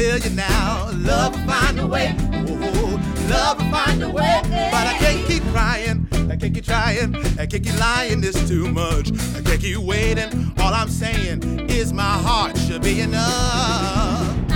[0.00, 2.14] tell you now, love will find a way.
[2.18, 4.40] Oh, love will find a way.
[4.44, 6.08] But I can't keep crying.
[6.30, 7.16] I can't keep trying.
[7.38, 8.24] I can't keep lying.
[8.24, 9.12] It's too much.
[9.36, 10.54] I can't keep waiting.
[10.58, 14.49] All I'm saying is my heart should be enough.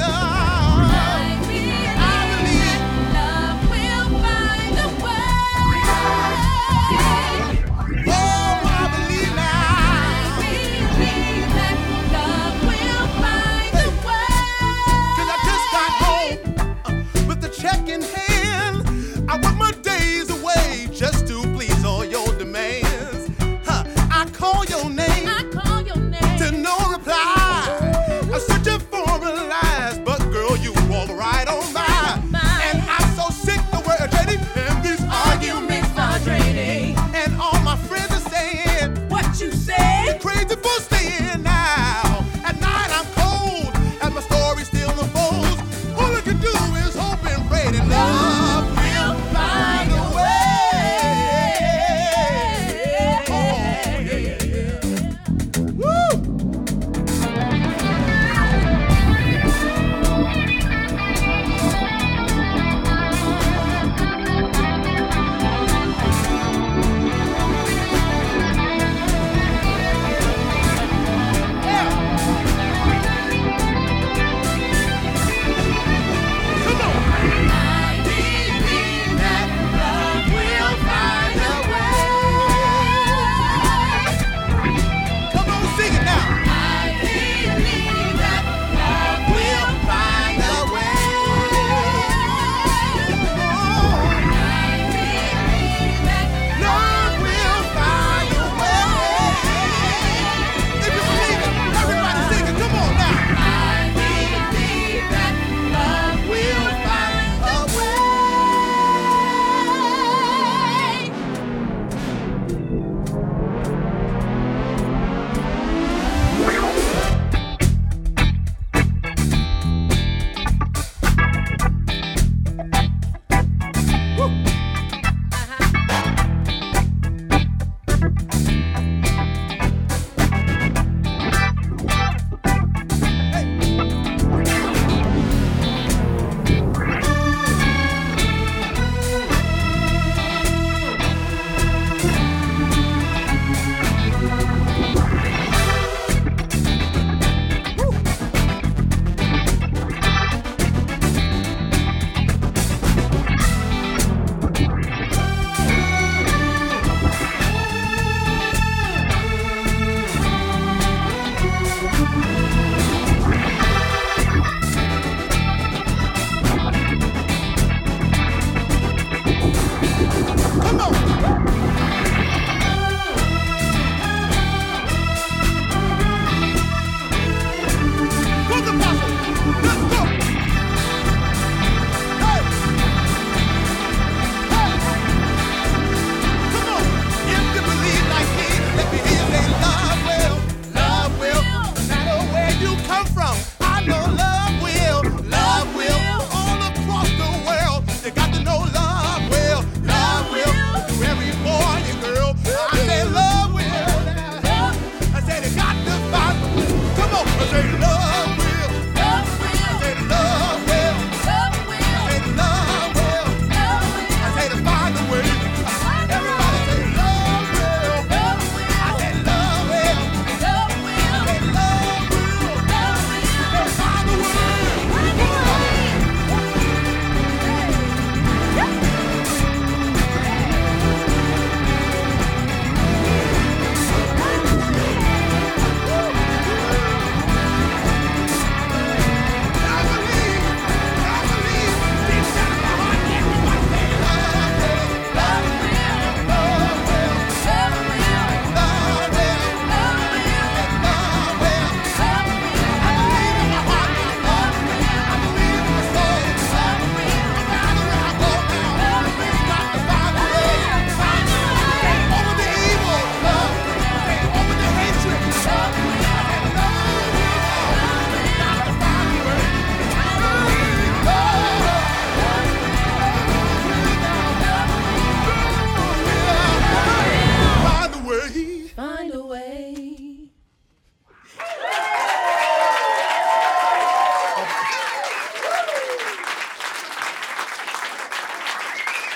[0.00, 0.39] together.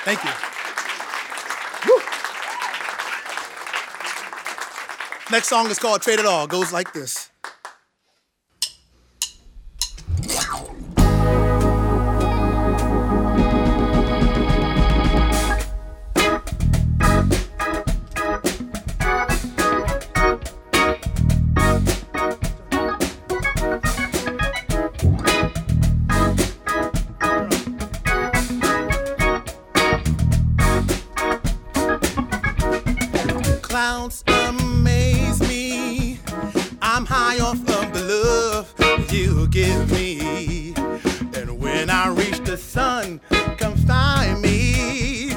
[0.05, 0.31] Thank you.
[1.89, 1.99] Woo.
[5.31, 6.47] Next song is called Trade It All.
[6.47, 7.31] Goes like this.
[42.55, 43.21] the sun
[43.59, 45.31] comes find me.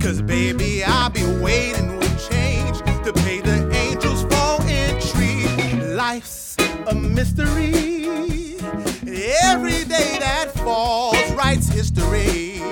[0.00, 5.96] Cause baby, I'll be waiting with change to pay the angels for entry.
[5.96, 6.56] Life's
[6.86, 8.56] a mystery.
[9.42, 12.62] Every day that falls writes history.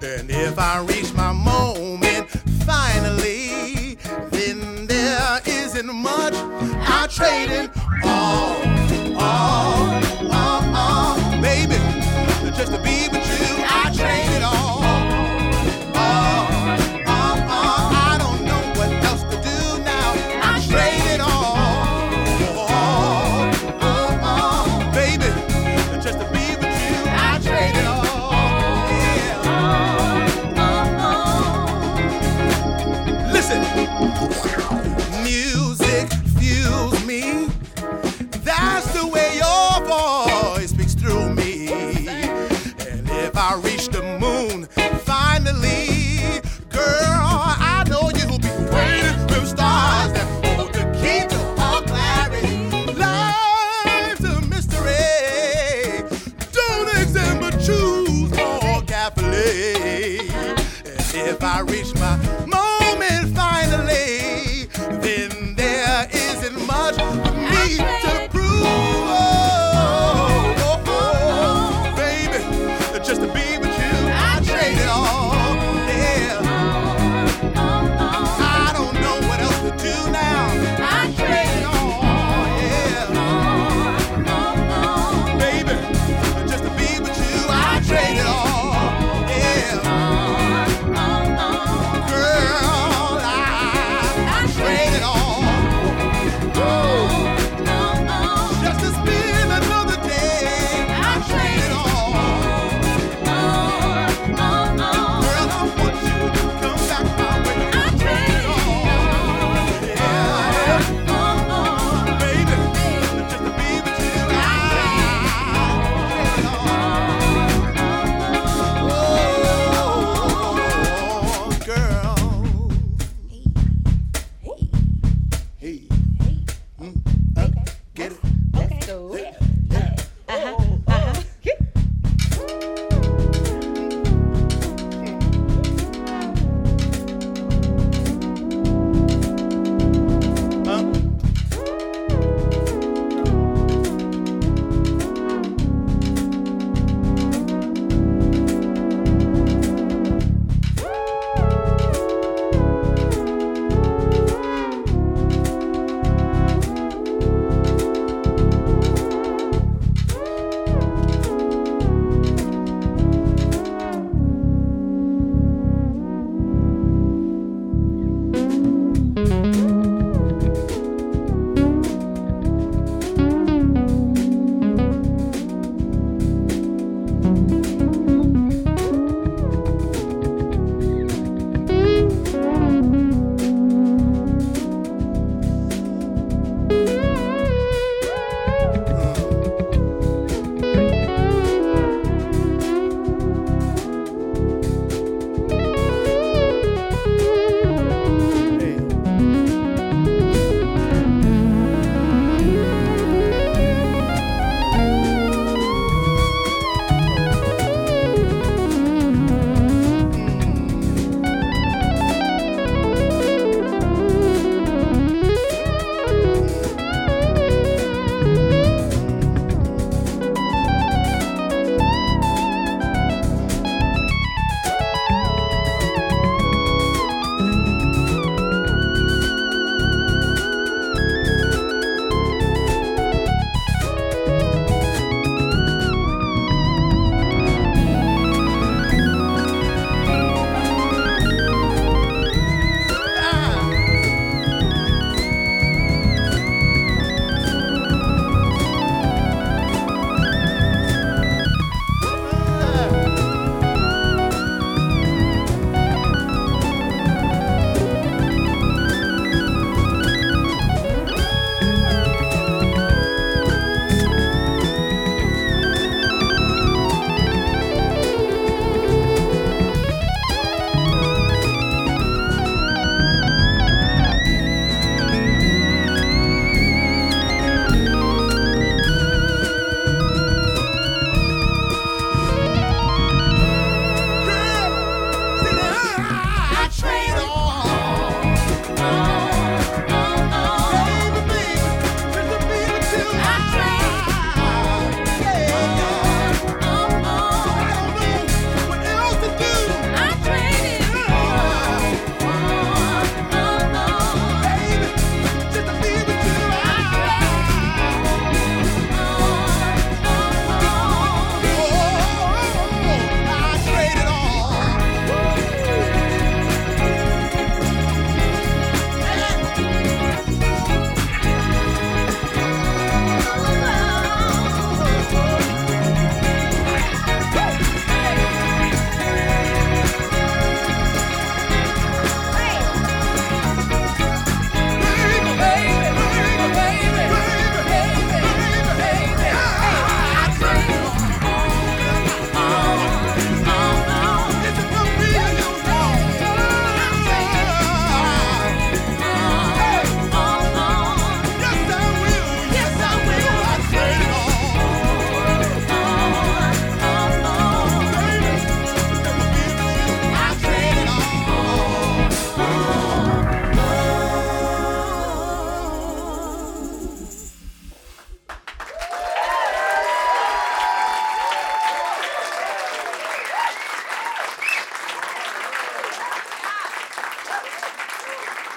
[0.00, 2.30] And if I reach my moment
[2.64, 3.96] finally,
[4.30, 7.68] then there isn't much I trade in
[8.04, 10.11] all, all.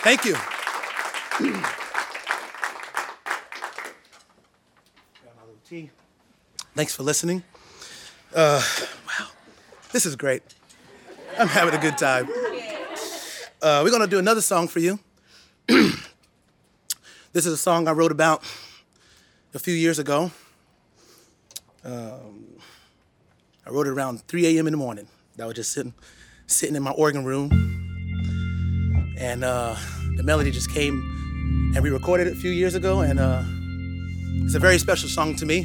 [0.06, 0.36] Thank you.
[6.76, 7.42] Thanks for listening.
[8.32, 8.62] Uh,
[9.08, 9.28] wow,
[9.92, 10.44] this is great.
[11.40, 12.30] I'm having a good time.
[13.60, 15.00] Uh, we're gonna do another song for you.
[15.66, 15.98] this
[17.34, 18.44] is a song I wrote about
[19.56, 20.30] a few years ago.
[21.84, 22.60] Um,
[23.66, 24.68] I wrote it around 3 a.m.
[24.68, 25.08] in the morning.
[25.42, 25.96] I was just sitting,
[26.46, 27.85] sitting in my organ room,
[29.18, 29.76] and uh,
[30.16, 33.44] the melody just came, and we recorded it a few years ago, and uh,
[34.44, 35.64] it's a very special song to me.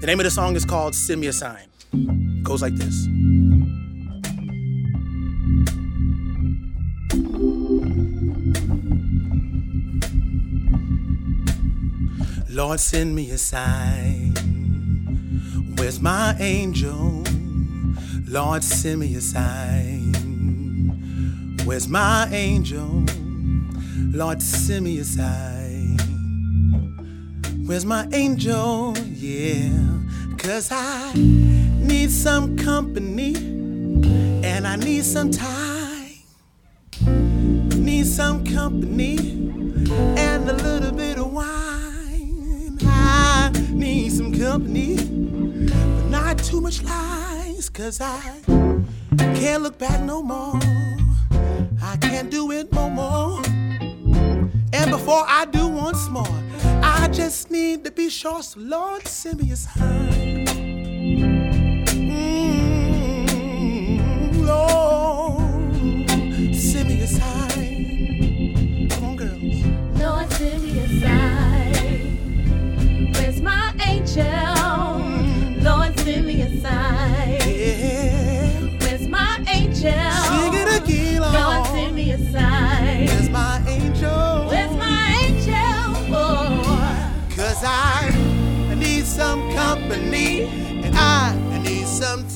[0.00, 3.06] The name of the song is called "Send Me a Sign." It goes like this.
[12.50, 14.34] Lord, send me a sign.
[15.76, 17.22] Where's my angel?
[18.26, 19.97] Lord, send me a sign.
[21.68, 23.04] Where's my angel?
[24.10, 25.98] Lord, send me a sign.
[27.66, 28.96] Where's my angel?
[29.12, 29.68] Yeah,
[30.38, 36.14] cause I need some company and I need some time.
[37.04, 39.18] Need some company
[40.16, 42.78] and a little bit of wine.
[42.82, 48.40] I need some company, but not too much lies, cause I
[49.18, 50.58] can't look back no more.
[55.08, 56.38] Before I do once more,
[56.82, 58.42] I just need to be sure.
[58.42, 60.77] So Lord, send me a sign.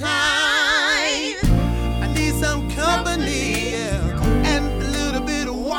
[0.03, 1.37] Time.
[2.03, 5.79] I need some company yeah, and a little bit of wine.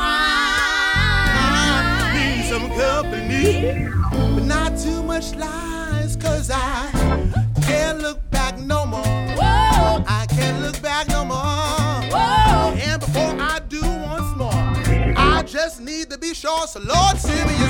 [1.37, 6.15] I need some company, but not too much lies.
[6.15, 6.89] Cause I
[7.63, 9.01] can't look back no more.
[9.39, 11.93] whoa, I can't look back no more.
[12.13, 12.73] whoa.
[12.87, 14.63] And before I do once more,
[15.17, 16.65] I just need to be sure.
[16.67, 17.69] So Lord, send me a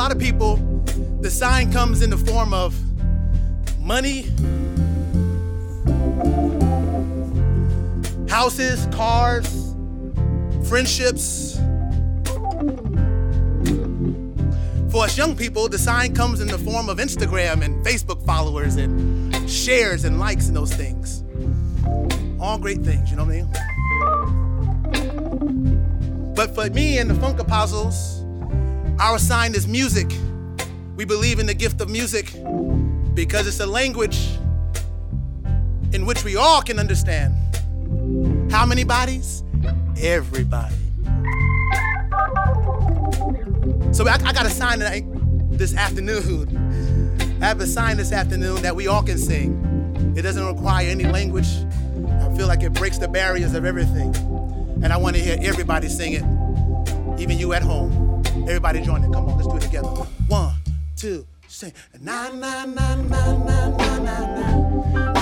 [0.00, 0.56] lot of people,
[1.20, 2.74] the sign comes in the form of
[3.80, 4.22] money,
[8.26, 9.74] houses, cars,
[10.66, 11.56] friendships.
[14.90, 18.76] For us young people, the sign comes in the form of Instagram and Facebook followers
[18.76, 21.24] and shares and likes and those things.
[22.40, 23.42] All great things, you know what I
[25.02, 26.32] mean?
[26.34, 28.19] But for me and the Funk Apostles,
[29.00, 30.12] our sign is music.
[30.94, 32.34] We believe in the gift of music
[33.14, 34.28] because it's a language
[35.94, 37.34] in which we all can understand.
[38.52, 39.42] How many bodies?
[39.98, 40.74] Everybody.
[43.92, 45.04] So I, I got a sign tonight,
[45.50, 47.38] this afternoon.
[47.40, 50.14] I have a sign this afternoon that we all can sing.
[50.14, 51.48] It doesn't require any language.
[52.06, 54.14] I feel like it breaks the barriers of everything.
[54.82, 57.99] And I want to hear everybody sing it, even you at home.
[58.48, 59.12] Everybody join it.
[59.12, 59.88] Come on, let's do it together.
[60.28, 60.54] One,
[60.96, 61.72] two, sing.
[62.00, 64.18] Na na na na na na na
[65.04, 65.19] na.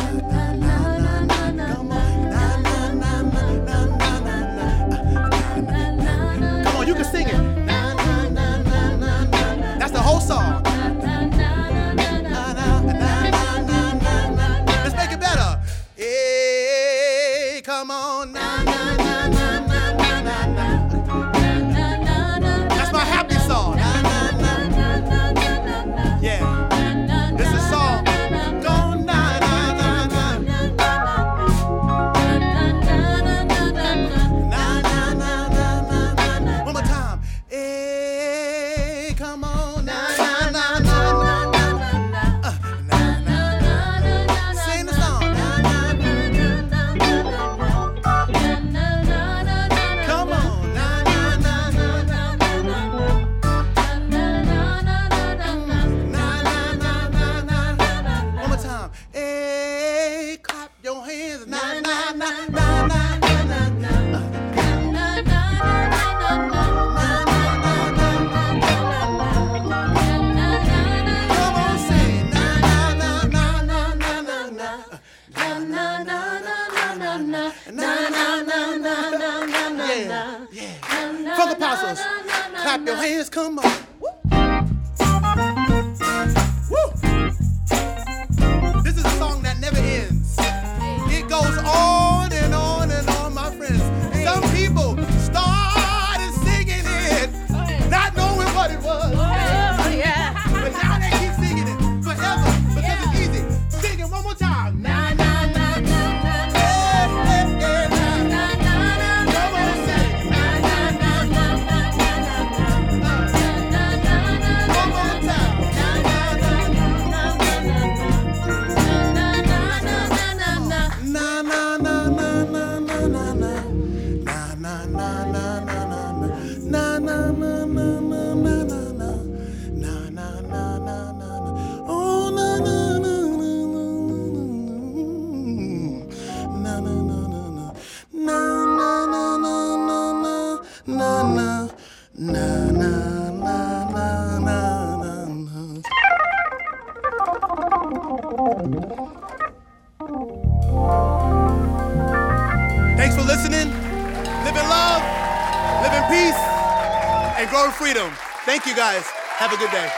[157.78, 158.12] Freedom.
[158.44, 159.04] Thank you guys.
[159.36, 159.88] Have a good day.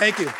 [0.00, 0.39] Thank you.